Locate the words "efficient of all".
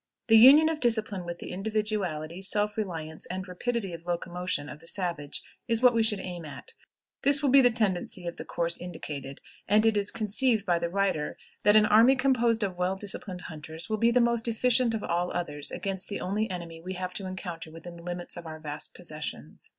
14.47-15.31